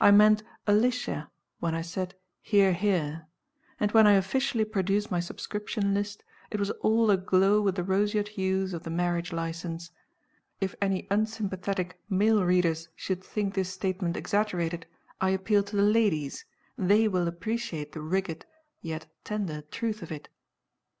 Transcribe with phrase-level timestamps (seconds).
[0.00, 1.30] I meant "Alicia"
[1.60, 3.28] when I said "hear, hear"
[3.78, 8.26] and when I officially produced my subscription list, it was all aglow with the roseate
[8.34, 9.92] hues of the marriage license.
[10.60, 14.84] If any unsympathetic male readers should think this statement exaggerated,
[15.20, 16.44] I appeal to the ladies
[16.76, 18.44] they will appreciate the rigid,
[18.80, 20.28] yet tender, truth of it.